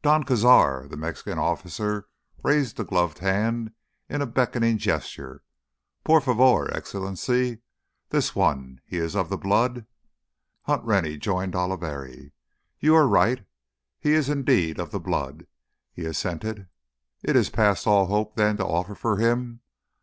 [0.00, 2.08] "Don Cazar"—the Mexican officer
[2.42, 3.72] raised a gloved hand
[4.08, 7.58] in a beckoning gesture—"por favor, Excellency...
[8.08, 9.84] this one, he is of the Blood?"
[10.62, 12.32] Hunt Rennie joined Oliveri.
[12.80, 13.44] "You are right.
[14.00, 15.46] He is indeed of the Blood,"
[15.92, 16.66] he assented.
[17.22, 19.60] "It is past all hope then to offer for him?"